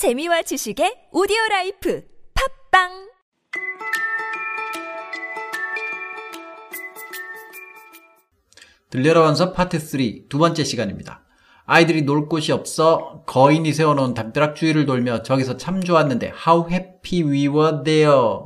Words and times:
재미와 0.00 0.40
지식의 0.40 1.10
오디오 1.12 1.36
라이프 1.50 2.02
팟빵 2.72 3.10
들려라 8.88 9.20
원서 9.20 9.52
파트 9.52 9.78
3 9.78 10.00
두 10.30 10.38
번째 10.38 10.64
시간입니다. 10.64 11.22
아이들이 11.66 12.00
놀 12.00 12.30
곳이 12.30 12.50
없어 12.50 13.24
거인이 13.26 13.70
세워놓은 13.74 14.14
담벼락 14.14 14.56
주위를 14.56 14.86
돌며 14.86 15.22
저기서 15.22 15.58
참 15.58 15.82
좋았는데 15.82 16.32
How 16.46 16.66
happy 16.72 17.22
we 17.22 17.48
were 17.48 17.84
there 17.84 18.38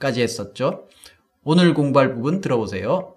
까지 0.00 0.22
했었죠. 0.22 0.88
오늘 1.44 1.72
공부할 1.72 2.16
부분 2.16 2.40
들어보세요. 2.40 3.14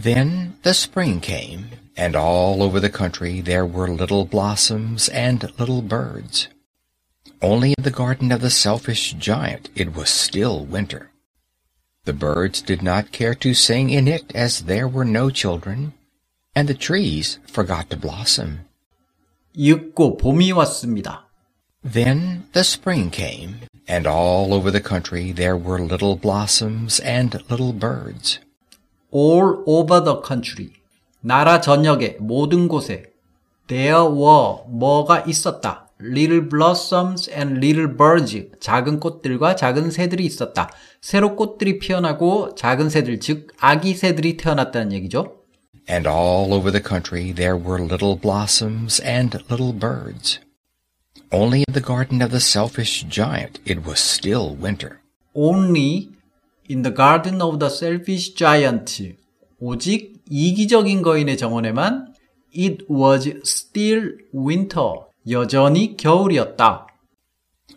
Then 0.00 0.54
the 0.62 0.70
spring 0.70 1.20
came, 1.20 1.64
and 1.95 2.15
all 2.15 2.63
over 2.63 2.79
the 2.79 2.89
country 2.89 3.41
there 3.41 3.65
were 3.65 3.87
little 3.87 4.25
blossoms 4.25 5.09
and 5.09 5.51
little 5.59 5.81
birds. 5.81 6.47
Only 7.41 7.73
in 7.77 7.83
the 7.83 7.91
garden 7.91 8.31
of 8.31 8.41
the 8.41 8.49
selfish 8.49 9.13
giant 9.13 9.69
it 9.75 9.95
was 9.95 10.09
still 10.09 10.65
winter. 10.65 11.11
The 12.05 12.13
birds 12.13 12.61
did 12.61 12.81
not 12.81 13.11
care 13.11 13.35
to 13.35 13.53
sing 13.53 13.89
in 13.89 14.07
it 14.07 14.31
as 14.33 14.61
there 14.61 14.87
were 14.87 15.05
no 15.05 15.29
children, 15.29 15.93
and 16.55 16.67
the 16.67 16.73
trees 16.73 17.37
forgot 17.45 17.89
to 17.91 17.97
blossom. 17.97 18.65
읽고 19.55 20.17
봄이 20.17 20.51
왔습니다. 20.53 21.25
Then 21.83 22.45
the 22.53 22.63
spring 22.63 23.09
came, 23.11 23.61
and 23.87 24.07
all 24.07 24.53
over 24.53 24.71
the 24.71 24.81
country 24.81 25.31
there 25.31 25.57
were 25.57 25.79
little 25.79 26.15
blossoms 26.15 26.99
and 26.99 27.33
little 27.49 27.73
birds. 27.73 28.39
All 29.11 29.63
over 29.67 29.99
the 29.99 30.15
country. 30.17 30.73
나라 31.20 31.60
전역에 31.60 32.18
모든 32.20 32.68
곳에 32.68 33.12
there 33.66 34.04
were 34.04 34.58
뭐가 34.68 35.24
있었다. 35.26 35.86
Little 36.00 36.46
blossoms 36.48 37.30
and 37.30 37.56
little 37.56 37.88
birds. 37.96 38.50
작은 38.60 39.00
꽃들과 39.00 39.56
작은 39.56 39.90
새들이 39.90 40.26
있었다. 40.26 40.70
새로 41.00 41.36
꽃들이 41.36 41.78
피어나고 41.78 42.54
작은 42.54 42.90
새들, 42.90 43.18
즉 43.18 43.48
아기 43.58 43.94
새들이 43.94 44.36
태어났다는 44.36 44.92
얘기죠. 44.92 45.36
And 45.88 46.06
all 46.06 46.52
over 46.52 46.70
the 46.70 46.82
country 46.82 47.32
there 47.32 47.56
were 47.56 47.82
little 47.82 48.18
blossoms 48.20 49.02
and 49.02 49.38
little 49.50 49.72
birds. 49.72 50.40
Only 51.32 51.64
in 51.66 51.72
the 51.72 51.82
garden 51.82 52.20
of 52.20 52.30
the 52.30 52.40
selfish 52.40 53.06
giant 53.08 53.60
it 53.64 53.86
was 53.86 53.98
still 53.98 54.54
winter. 54.60 55.00
Only 55.34 56.10
in 56.68 56.82
the 56.82 56.94
garden 56.94 57.40
of 57.40 57.58
the 57.58 57.70
selfish 57.70 58.34
giant. 58.34 59.16
오직 59.58 60.15
이기적인 60.28 61.02
거인의 61.02 61.36
정원에만 61.36 62.14
it 62.56 62.84
was 62.90 63.28
still 63.44 64.16
winter. 64.34 65.06
여전히 65.28 65.96
겨울이었다. 65.96 66.86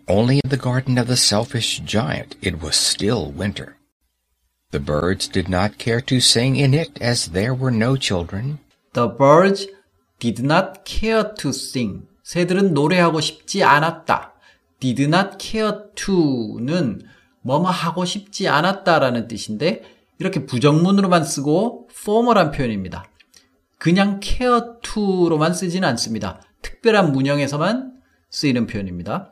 Only 0.08 0.40
in 0.44 0.50
the 0.50 0.60
garden 0.62 0.98
of 0.98 1.08
the 1.08 1.18
selfish 1.18 1.82
giant 1.86 2.38
it 2.44 2.58
was 2.64 2.76
still 2.76 3.32
winter. 3.36 3.76
The 4.72 4.84
birds 4.84 5.28
did 5.28 5.50
not 5.50 5.78
care 5.80 6.02
to 6.06 6.18
sing 6.18 6.56
in 6.58 6.74
it 6.74 6.92
as 7.02 7.32
there 7.32 7.54
were 7.54 7.76
no 7.76 7.96
children, 7.98 8.60
The 8.94 9.10
birds 9.18 9.68
did 10.20 10.44
not 10.44 10.82
care 10.86 11.34
to 11.38 11.50
sing. 11.50 12.08
새들은 12.24 12.74
노래하고 12.74 13.22
싶지 13.22 13.64
않았다. 13.64 14.34
did 14.80 15.04
not 15.04 15.38
care 15.40 15.74
to는 15.96 17.02
뭐뭐 17.42 17.70
하고 17.70 18.06
싶지 18.06 18.48
않았다라는 18.48 19.28
뜻인데 19.28 19.84
이렇게 20.20 20.46
부정문으로만 20.46 21.24
쓰고 21.24 21.90
formal한 21.92 22.52
표현입니다. 22.52 23.06
그냥 23.78 24.20
care 24.22 24.60
to로만 24.84 25.54
쓰지는 25.54 25.88
않습니다. 25.90 26.42
특별한 26.62 27.14
문형에서만 27.14 27.94
쓰이는 28.30 28.68
표현입니다. 28.68 29.32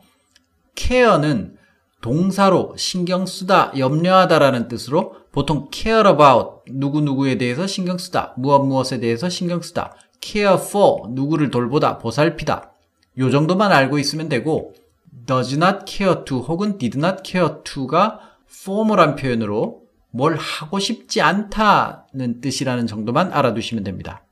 care는 0.75 1.57
동사로 2.01 2.75
신경 2.77 3.25
쓰다, 3.25 3.73
염려하다라는 3.77 4.67
뜻으로 4.69 5.15
보통 5.31 5.69
care 5.71 6.09
about 6.09 6.71
누구누구에 6.71 7.37
대해서 7.37 7.67
신경 7.67 7.97
쓰다, 7.97 8.33
무엇 8.37 8.63
무엇에 8.63 8.99
대해서 8.99 9.29
신경 9.29 9.61
쓰다, 9.61 9.95
care 10.21 10.55
for 10.55 11.09
누구를 11.09 11.51
돌보다, 11.51 11.97
보살피다. 11.97 12.71
요 13.17 13.31
정도만 13.31 13.71
알고 13.71 13.99
있으면 13.99 14.29
되고 14.29 14.73
does 15.25 15.55
not 15.55 15.79
care 15.85 16.23
to 16.25 16.39
혹은 16.39 16.77
did 16.77 16.97
not 16.97 17.17
care 17.25 17.55
to가 17.63 18.19
formal한 18.49 19.15
표현으로 19.15 19.86
뭘 20.17 20.35
하고 20.35 20.79
싶지 20.79 21.21
않다는 21.21 22.41
뜻이라는 22.41 22.87
정도만 22.87 23.31
알아두시면 23.31 23.83
됩니다. 23.83 24.25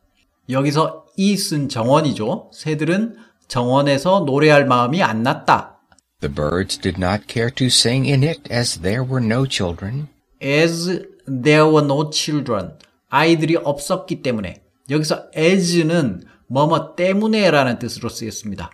여기서 0.49 1.05
it은 1.17 1.69
정원이죠. 1.69 2.49
새들은 2.53 3.15
정원에서 3.47 4.23
노래할 4.25 4.65
마음이 4.65 5.03
안 5.03 5.21
났다. 5.21 5.77
The 6.21 6.33
birds 6.33 6.79
did 6.79 6.99
not 6.99 7.25
care 7.31 7.51
to 7.51 7.67
sing 7.67 8.09
in 8.09 8.23
it 8.23 8.41
as 8.51 8.81
there 8.81 9.03
were 9.03 9.23
no 9.23 9.45
children, 9.47 10.07
as 10.41 11.05
there 11.27 11.67
were 11.67 11.85
no 11.85 12.09
children. 12.09 12.73
아이들이 13.09 13.55
없었기 13.55 14.23
때문에. 14.23 14.63
여기서 14.89 15.29
as는 15.35 16.23
뭐뭐 16.47 16.95
때문에라는 16.95 17.79
뜻으로 17.79 18.09
쓰였습니다. 18.09 18.71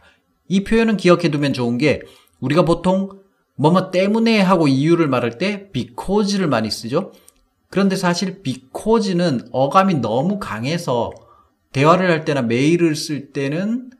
이 0.48 0.64
표현은 0.64 0.98
기억해 0.98 1.30
두면 1.30 1.54
좋은 1.54 1.78
게 1.78 2.02
우리가 2.40 2.64
보통 2.64 3.22
뭐뭐 3.62 3.92
때문에 3.92 4.42
하고 4.42 4.68
이유를 4.68 5.08
말할 5.08 5.38
때 5.38 5.70
because를 5.72 6.48
많이 6.48 6.72
쓰죠. 6.72 7.12
그런데 7.70 7.96
사실 7.96 8.42
because는 8.42 9.50
어감이 9.52 9.96
너무 9.96 10.40
강해서 10.40 11.12
대화를 11.72 12.10
할 12.10 12.26
때나 12.26 12.42
메일을 12.42 12.96
쓸 12.96 13.32
때는 13.32 13.92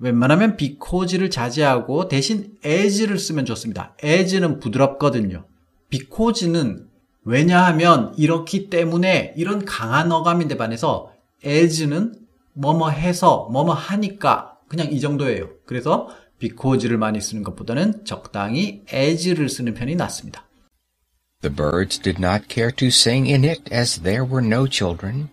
웬만하면 0.00 0.58
because를 0.58 1.30
자제하고 1.30 2.08
대신 2.08 2.58
as를 2.64 3.18
쓰면 3.18 3.46
좋습니다. 3.46 3.96
as는 4.04 4.60
부드럽거든요. 4.60 5.44
because는 5.88 6.86
왜냐하면 7.24 8.12
이렇기 8.18 8.68
때문에 8.68 9.32
이런 9.38 9.64
강한 9.64 10.12
어감인데 10.12 10.58
반해서 10.58 11.10
as는 11.44 12.16
뭐뭐 12.52 12.90
해서 12.90 13.48
뭐뭐 13.50 13.72
하니까 13.72 14.58
그냥 14.68 14.92
이 14.92 15.00
정도예요. 15.00 15.48
그래서 15.64 16.08
because를 16.38 16.98
많이 16.98 17.20
쓰는 17.20 17.42
것보다는 17.42 18.04
적당히 18.04 18.82
as를 18.92 19.48
쓰는 19.48 19.74
편이 19.74 19.96
낫습니다. 19.96 20.44
The 21.42 21.54
birds 21.54 22.00
did 22.00 22.18
not 22.20 22.46
care 22.48 22.72
to 22.72 22.88
sing 22.88 23.28
in 23.28 23.44
it 23.44 23.62
as 23.72 24.00
there 24.02 24.24
were 24.24 24.44
no 24.44 24.66
children, 24.66 25.28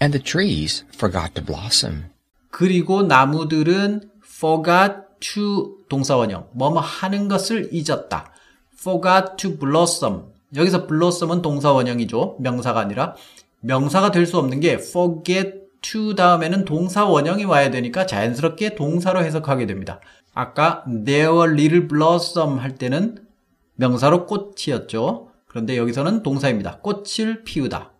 and 0.00 0.16
the 0.16 0.22
trees 0.22 0.84
forgot 0.94 1.34
to 1.34 1.44
blossom. 1.44 2.04
그리고 2.50 3.02
나무들은 3.02 4.10
forgot 4.24 4.94
to 5.20 5.78
동사원형 5.88 6.50
뭐뭐 6.52 6.80
하는 6.80 7.28
것을 7.28 7.68
잊었다. 7.72 8.32
forgot 8.78 9.36
to 9.36 9.56
blossom 9.58 10.32
여기서 10.54 10.86
blossom은 10.86 11.42
동사원형이죠. 11.42 12.36
명사가 12.40 12.80
아니라 12.80 13.14
명사가 13.60 14.10
될 14.10 14.26
수 14.26 14.38
없는 14.38 14.60
게 14.60 14.72
forget 14.72 15.61
to 15.82 16.14
다음에는 16.14 16.64
동사 16.64 17.04
원형이 17.04 17.44
와야 17.44 17.70
되니까 17.70 18.06
자연스럽게 18.06 18.74
동사로 18.74 19.22
해석하게 19.24 19.66
됩니다. 19.66 20.00
아까 20.34 20.84
there 20.86 21.32
were 21.32 21.52
little 21.52 21.86
blossom 21.86 22.58
할 22.58 22.76
때는 22.76 23.26
명사로 23.74 24.26
꽃이었죠. 24.26 25.30
그런데 25.46 25.76
여기서는 25.76 26.22
동사입니다. 26.22 26.78
꽃을 26.78 27.44
피우다. 27.44 27.92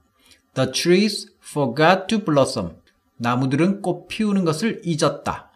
The 0.54 0.71
trees 0.72 1.26
forgot 1.42 2.06
to 2.09 2.25
blossom. 2.25 2.76
나무들은 3.19 3.82
꽃 3.82 4.09
피우는 4.09 4.44
것을 4.44 4.81
잊었다. 4.84 5.50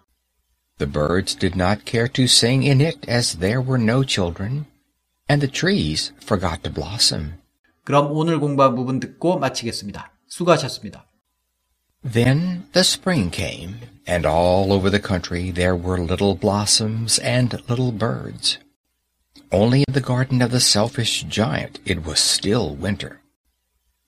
The 0.78 0.92
birds 0.92 1.36
did 1.36 1.58
not 1.58 1.90
care 1.90 2.08
to 2.12 2.24
sing 2.24 2.66
in 2.68 2.80
it 2.80 3.10
as 3.10 3.38
there 3.38 3.60
were 3.60 3.82
no 3.82 4.04
children, 4.06 4.66
and 5.30 5.40
the 5.40 5.50
trees 5.50 6.12
forgot 6.22 6.62
to 6.62 6.72
blossom. 6.72 7.38
그럼 7.84 8.10
오늘 8.12 8.38
공부한 8.38 8.74
부분 8.74 9.00
듣고 9.00 9.38
마치겠습니다. 9.38 10.12
수고하셨습니다. 10.26 11.06
Then 12.06 12.68
the 12.72 12.84
spring 12.84 13.32
came, 13.32 13.80
and 14.06 14.24
all 14.24 14.72
over 14.72 14.90
the 14.90 15.00
country 15.00 15.50
there 15.50 15.74
were 15.74 15.98
little 15.98 16.36
blossoms 16.36 17.18
and 17.18 17.60
little 17.68 17.90
birds. 17.90 18.58
Only 19.50 19.80
in 19.88 19.92
the 19.92 20.00
garden 20.00 20.40
of 20.40 20.52
the 20.52 20.60
selfish 20.60 21.24
giant 21.24 21.80
it 21.84 22.04
was 22.04 22.20
still 22.20 22.76
winter. 22.76 23.22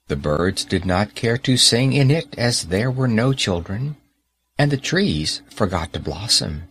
The 0.07 0.15
birds 0.15 0.63
did 0.63 0.85
not 0.85 1.13
care 1.13 1.37
to 1.39 1.57
sing 1.57 1.91
in 1.91 2.09
it 2.09 2.33
as 2.37 2.67
there 2.67 2.89
were 2.89 3.09
no 3.09 3.33
children, 3.33 3.97
and 4.57 4.71
the 4.71 4.77
trees 4.77 5.41
forgot 5.49 5.91
to 5.91 5.99
blossom. 5.99 6.68